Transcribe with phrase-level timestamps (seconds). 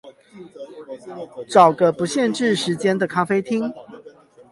[1.47, 3.71] 找個不限制時間的咖啡廳